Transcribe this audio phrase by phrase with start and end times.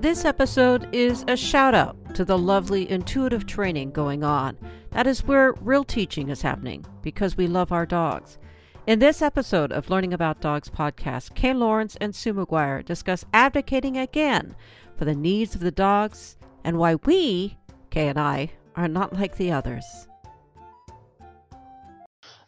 [0.00, 4.56] This episode is a shout out to the lovely intuitive training going on.
[4.92, 8.38] That is where real teaching is happening because we love our dogs.
[8.86, 13.98] In this episode of Learning About Dogs podcast, Kay Lawrence and Sue McGuire discuss advocating
[13.98, 14.56] again
[14.96, 17.58] for the needs of the dogs and why we,
[17.90, 19.84] Kay and I, are not like the others.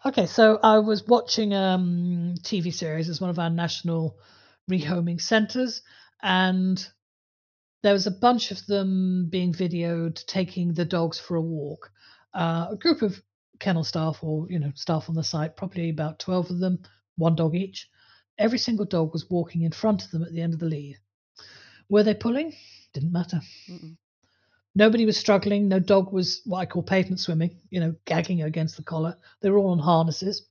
[0.07, 4.17] Okay, so I was watching um TV series as one of our national
[4.71, 5.83] rehoming centres,
[6.23, 6.83] and
[7.83, 11.91] there was a bunch of them being videoed taking the dogs for a walk.
[12.35, 13.21] Uh, a group of
[13.59, 16.79] kennel staff or you know staff on the site, probably about twelve of them,
[17.17, 17.89] one dog each.
[18.39, 20.99] Every single dog was walking in front of them at the end of the lead.
[21.89, 22.55] Were they pulling?
[22.95, 23.41] Didn't matter.
[23.69, 23.97] Mm-mm.
[24.75, 25.69] Nobody was struggling.
[25.69, 29.19] No dog was what I call pavement swimming, you know, gagging against the collar.
[29.41, 30.47] They were all on harnesses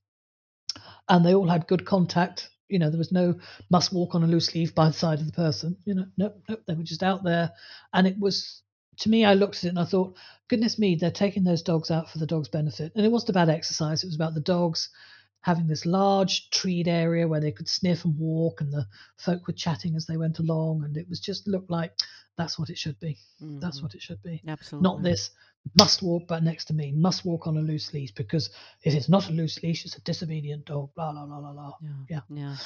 [1.08, 2.48] and they all had good contact.
[2.72, 3.38] You know, there was no
[3.70, 5.76] must walk on a loose leaf by the side of the person.
[5.84, 6.62] You know, nope, nope.
[6.66, 7.52] They were just out there.
[7.92, 8.62] And it was,
[8.98, 10.16] to me, I looked at it and I thought,
[10.48, 12.92] goodness me, they're taking those dogs out for the dog's benefit.
[12.96, 14.88] And it wasn't about exercise, it was about the dogs
[15.42, 19.52] having this large treed area where they could sniff and walk and the folk were
[19.52, 21.92] chatting as they went along and it was just looked like
[22.36, 23.18] that's what it should be
[23.60, 23.82] that's Mhm.
[23.82, 24.82] what it should be Absolutely.
[24.82, 25.30] not this
[25.78, 28.50] must walk but next to me must walk on a loose leash because
[28.82, 31.72] if it's not a loose leash it's a disobedient dog blah blah blah blah blah
[31.82, 31.90] Yeah.
[32.08, 32.20] Yeah.
[32.30, 32.56] Yeah.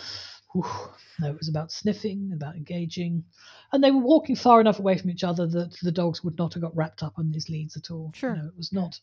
[1.20, 3.24] No it was about sniffing about engaging
[3.72, 6.54] and they were walking far enough away from each other that the dogs would not
[6.54, 8.34] have got wrapped up on these leads at all Sure.
[8.36, 9.00] you know, it was not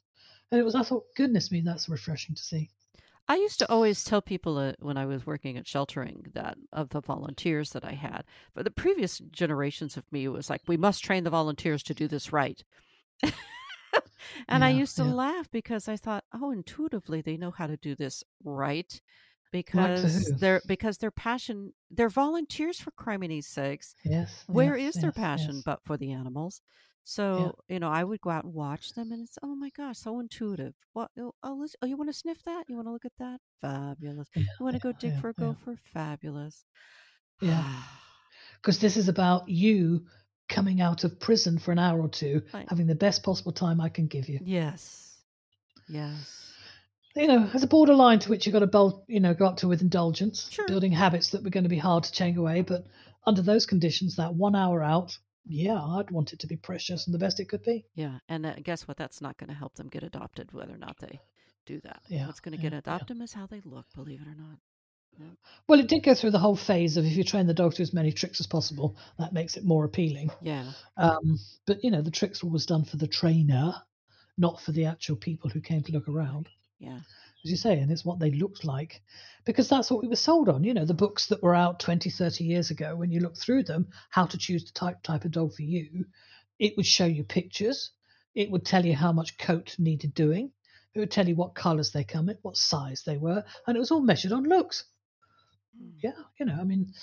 [0.52, 2.70] and it was i thought goodness me that's refreshing to see
[3.28, 6.90] I used to always tell people uh, when I was working at sheltering that of
[6.90, 10.78] the volunteers that I had, for the previous generations of me, it was like, we
[10.78, 12.62] must train the volunteers to do this right.
[14.50, 15.14] and I used to yeah.
[15.14, 19.02] laugh because I thought, oh, intuitively they know how to do this right
[19.54, 23.96] because they're because their passion they're volunteers for crimini's sakes.
[24.04, 25.64] yes Where yes, is their passion yes.
[25.64, 26.62] but for the animals?
[27.06, 29.98] So, you know, I would go out and watch them and it's oh my gosh,
[30.00, 30.74] so intuitive.
[30.94, 32.64] What oh, oh, oh you want to sniff that?
[32.68, 33.40] You want to look at that?
[33.62, 34.28] Fabulous.
[34.36, 35.46] Yeah, You want to go dig yeah, for a yeah.
[35.46, 35.78] gopher?
[35.94, 36.66] Fabulous.
[37.42, 37.64] Yeah.
[38.62, 40.06] because this is about you
[40.50, 42.66] coming out of prison for an hour or two, Right.
[42.70, 44.40] having the best possible time I can give you.
[44.44, 45.18] yes.
[45.90, 46.53] Yes.
[47.16, 49.58] You know, there's a borderline to which you've got to, bul- you know, go up
[49.58, 50.68] to with indulgence, Sure.
[50.68, 52.62] building habits that were going to be hard to change away.
[52.62, 52.86] But
[53.26, 57.14] under those conditions, that one hour out, yeah, I'd want it to be precious and
[57.14, 57.86] the best it could be.
[57.94, 58.18] Yeah.
[58.30, 58.98] And uh, guess what?
[58.98, 61.20] That's not going to help them get adopted, whether or not they
[61.66, 62.02] do that.
[62.08, 62.80] Yeah, What's going to yeah, get yeah.
[62.80, 64.58] adopt them is how they look, believe it or not.
[65.20, 65.28] Yeah.
[65.68, 67.84] Well, it did go through the whole phase of if you train the dog to
[67.84, 70.32] as many tricks as possible, that makes it more appealing.
[70.42, 70.72] Yeah.
[70.98, 71.38] Um,
[71.68, 73.76] but you know, the tricks were always done for the trainer,
[74.36, 76.50] not for the actual people who came to look around.
[76.84, 77.00] Yeah.
[77.44, 79.02] as you say, and it's what they looked like
[79.46, 80.64] because that's what we were sold on.
[80.64, 83.64] You know, the books that were out 20, 30 years ago, when you look through
[83.64, 86.06] them, how to choose the type type of dog for you,
[86.60, 87.92] it would show you pictures.
[88.36, 90.52] It would tell you how much coat needed doing.
[90.94, 93.80] It would tell you what colours they come in, what size they were, and it
[93.80, 94.84] was all measured on looks.
[95.82, 95.94] Mm.
[96.04, 96.94] Yeah, you know, I mean,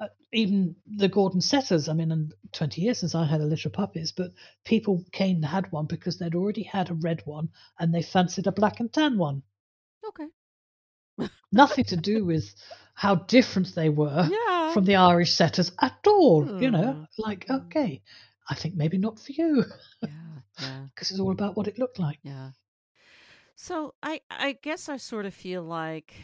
[0.00, 1.88] uh, even the Gordon setters.
[1.88, 4.32] I mean, and 20 years since I had a litter of puppies, but
[4.64, 8.46] people came and had one because they'd already had a red one and they fancied
[8.46, 9.42] a black and tan one
[10.06, 10.28] Okay.
[11.52, 12.54] nothing to do with
[12.94, 14.72] how different they were Yeah.
[14.74, 16.46] from the Irish setters at all.
[16.60, 17.08] You know, Mm.
[17.18, 18.02] like, okay,
[18.48, 19.64] I think maybe not for you
[20.02, 20.08] yeah.
[20.60, 20.86] Yeah.
[20.94, 22.18] because it's all about what it looked like.
[22.22, 22.50] Yeah.
[23.56, 26.14] So I I guess I sort of feel like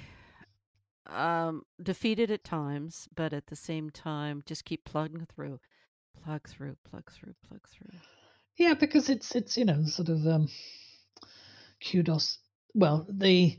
[1.10, 5.60] um defeated at times, but at the same time just keep plugging through.
[6.24, 7.98] Plug through, plug through, plug through.
[8.56, 10.48] Yeah, because it's it's you know sort of um,
[11.80, 12.38] kudos.
[12.74, 13.58] Well, the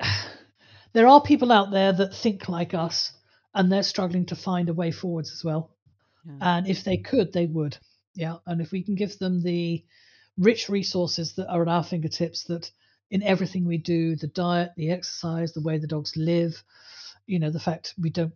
[0.92, 3.12] there are people out there that think like us,
[3.54, 5.70] and they're struggling to find a way forwards as well.
[6.26, 6.58] Yeah.
[6.58, 7.78] And if they could, they would.
[8.14, 8.36] Yeah.
[8.46, 9.84] And if we can give them the
[10.36, 12.70] rich resources that are at our fingertips, that
[13.10, 16.62] in everything we do, the diet, the exercise, the way the dogs live,
[17.26, 18.32] you know, the fact we don't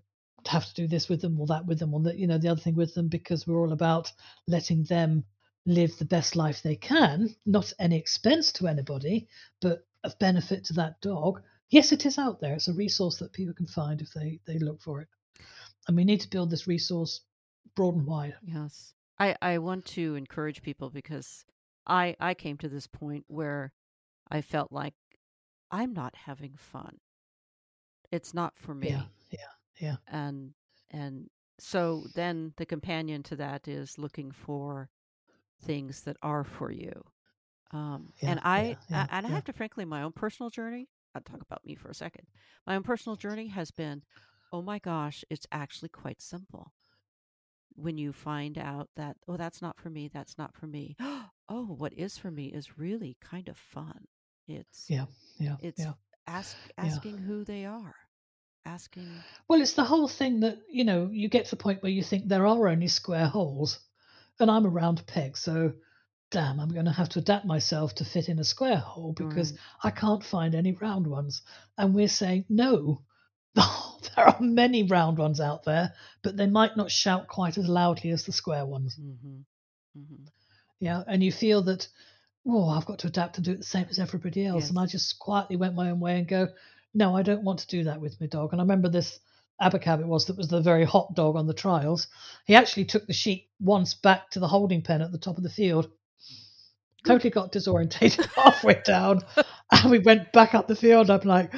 [0.47, 2.49] have to do this with them or that with them or that, you know, the
[2.49, 4.11] other thing with them, because we're all about
[4.47, 5.25] letting them
[5.67, 9.29] live the best life they can, not any expense to anybody,
[9.61, 11.41] but of benefit to that dog.
[11.71, 12.55] Yes, it is out there.
[12.55, 15.09] It's a resource that people can find if they, they look for it.
[15.87, 17.21] And we need to build this resource
[17.77, 18.35] broad and wide.
[18.43, 18.93] Yes.
[19.19, 21.45] I, I want to encourage people because
[21.87, 23.73] I I came to this point where
[24.31, 24.95] I felt like
[25.71, 27.01] I'm not having fun.
[28.11, 28.89] It's not for me.
[28.89, 29.39] Yeah, yeah,
[29.81, 29.97] yeah.
[30.07, 30.55] And
[30.91, 34.91] and so then the companion to that is looking for
[35.61, 37.05] things that are for you.
[37.73, 40.89] Um, Yeah, and I yeah, yeah, and I have to frankly my own personal journey.
[41.15, 42.27] I'll talk about me for a second.
[42.67, 44.05] My own personal journey has been,
[44.53, 46.73] oh my gosh, it's actually quite simple.
[47.75, 50.95] when you find out that oh that's not for me that's not for me
[51.49, 54.07] oh what is for me is really kind of fun
[54.49, 55.07] it's yeah
[55.39, 55.93] yeah it's yeah
[56.27, 57.95] ask yeah asking who they are
[58.65, 59.09] asking
[59.49, 62.03] well it's the whole thing that you know you get to the point where you
[62.03, 63.81] think there are only square holes
[64.39, 65.73] and i'm a round peg so
[66.31, 69.53] damn i'm going to have to adapt myself to fit in a square hole because
[69.53, 71.43] right i can't find any round ones
[71.77, 73.03] and we're saying no
[73.55, 73.65] there
[74.17, 75.93] are many round ones out there
[76.23, 79.41] but they might not shout quite as loudly as the square ones mm-hmm.
[79.99, 80.25] Mm-hmm.
[80.79, 81.89] yeah and you feel that
[82.47, 84.69] oh i've got to adapt and do it the same as everybody else.
[84.69, 86.49] And i just quietly went my own way and go
[86.95, 88.53] no i don't want to do that with my dog.
[88.53, 89.21] And i remember this
[89.61, 92.09] abacab it was that was the very hot dog on the trials.
[92.47, 95.43] He actually took the sheep once back to the holding pen at the top of
[95.43, 95.91] the field.
[97.07, 99.23] Totally got disorientated halfway down.
[99.71, 101.11] And we went back up the field.
[101.11, 101.53] I'm like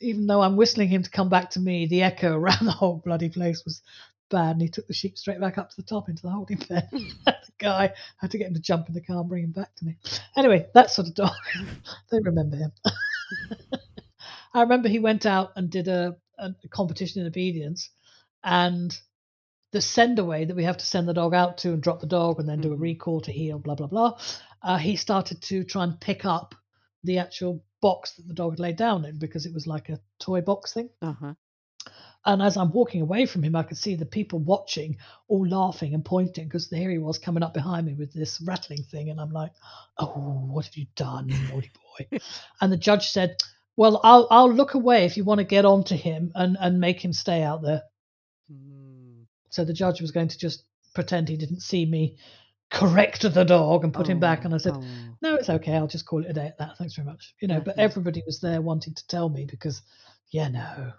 [0.00, 3.00] even though i'm whistling him to come back to me the echo around the whole
[3.04, 3.82] bloody place was
[4.30, 4.52] bad.
[4.52, 6.88] And he took the sheep straight back up to the top into the holding pen
[6.90, 7.08] hmm.
[7.62, 9.84] guy had to get him to jump in the car and bring him back to
[9.84, 9.96] me
[10.36, 11.30] anyway that sort of dog
[12.10, 12.72] they remember him
[14.54, 17.90] i remember he went out and did a, a competition in obedience
[18.44, 18.98] and
[19.72, 22.06] the send away that we have to send the dog out to and drop the
[22.06, 22.82] dog and then do a mm-hmm.
[22.82, 24.18] recall to heel, blah blah blah.
[24.62, 26.54] Uh, he started to try and pick up
[27.04, 29.98] the actual box that the dog had laid down in because it was like a
[30.20, 30.88] toy box thing.
[31.00, 31.34] uh-huh
[32.24, 34.98] And as I'm walking away from him, I could see the people watching,
[35.28, 38.84] all laughing and pointing because here he was coming up behind me with this rattling
[38.84, 39.52] thing, and I'm like,
[39.98, 42.18] "Oh, what have you done, naughty boy?"
[42.60, 43.36] and the judge said,
[43.76, 46.80] "Well, I'll I'll look away if you want to get on to him and and
[46.80, 47.82] make him stay out there."
[48.52, 49.24] mm.
[49.50, 50.64] So the judge was going to just
[50.94, 52.16] pretend he didn't see me
[52.70, 54.40] correct the dog and put him back.
[54.40, 54.84] oh And I said, oh
[55.20, 55.74] no, it's okay.
[55.74, 56.78] I'll just call it a day at that.
[56.78, 57.34] Thanks very much.
[57.40, 59.82] You know, yeah but yeah everybody was there wanting to tell me because,
[60.30, 60.92] yeah, no,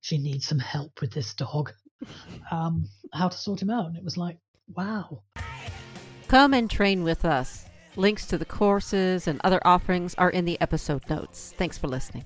[0.00, 1.72] she needs some help with this dog,
[2.50, 3.86] um, how to sort him out.
[3.86, 4.38] And it was like,
[4.74, 5.22] wow.
[6.28, 7.64] come and train with us.
[7.96, 11.52] Links to the courses and other offerings are in the episode notes.
[11.56, 12.24] Thanks for listening